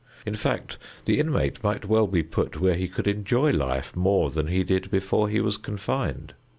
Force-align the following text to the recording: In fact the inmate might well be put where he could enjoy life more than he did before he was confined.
In 0.25 0.33
fact 0.33 0.79
the 1.05 1.19
inmate 1.19 1.61
might 1.63 1.85
well 1.85 2.07
be 2.07 2.23
put 2.23 2.59
where 2.59 2.73
he 2.73 2.87
could 2.87 3.07
enjoy 3.07 3.51
life 3.51 3.95
more 3.95 4.31
than 4.31 4.47
he 4.47 4.63
did 4.63 4.89
before 4.89 5.29
he 5.29 5.39
was 5.39 5.57
confined. 5.57 6.33